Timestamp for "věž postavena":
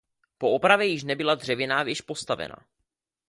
1.83-2.55